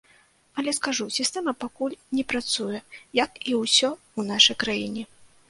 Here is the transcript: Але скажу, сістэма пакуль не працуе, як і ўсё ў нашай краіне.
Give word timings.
Але 0.61 0.71
скажу, 0.77 1.05
сістэма 1.17 1.53
пакуль 1.63 1.97
не 2.15 2.23
працуе, 2.33 2.79
як 3.23 3.31
і 3.53 3.55
ўсё 3.61 3.89
ў 3.93 4.21
нашай 4.33 4.61
краіне. 4.67 5.03